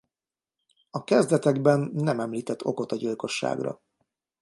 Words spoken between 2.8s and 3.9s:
a gyilkosságra.